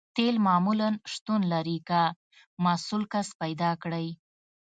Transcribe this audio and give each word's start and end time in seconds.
تیل 0.15 0.35
معمولاً 0.47 0.89
شتون 1.11 1.41
لري 1.51 1.77
که 1.89 2.01
مسؤل 2.65 3.03
کس 3.13 3.27
پیدا 3.41 3.71
کړئ 3.83 4.07